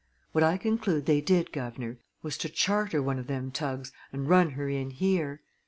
[0.31, 4.53] What I conclude they did, guv'nor, was to charter one o' them tugs and run
[4.57, 5.43] her in here.